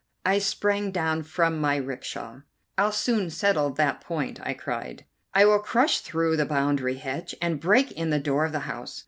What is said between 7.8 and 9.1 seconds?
in the door of the house.